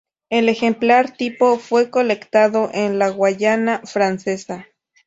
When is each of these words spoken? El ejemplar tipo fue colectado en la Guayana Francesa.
El 0.31 0.49
ejemplar 0.49 1.15
tipo 1.15 1.57
fue 1.59 1.91
colectado 1.91 2.71
en 2.73 2.97
la 2.97 3.09
Guayana 3.09 3.83
Francesa. 3.85 4.65